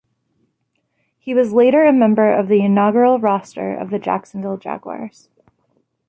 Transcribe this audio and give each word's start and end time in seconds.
He 1.19 1.35
was 1.35 1.53
later 1.53 1.85
a 1.85 1.93
member 1.93 2.33
of 2.33 2.47
the 2.47 2.61
inaugural 2.65 3.19
roster 3.19 3.75
of 3.77 3.91
the 3.91 3.99
Jacksonville 3.99 4.57
Jaguars. 4.57 5.29